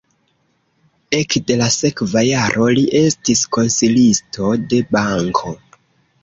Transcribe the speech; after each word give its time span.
Ekde 1.17 1.57
la 1.59 1.67
sekva 1.75 2.23
jaro 2.27 2.69
li 2.79 2.87
estis 3.01 3.45
konsilisto 3.59 4.49
de 4.73 4.81
banko. 4.97 5.55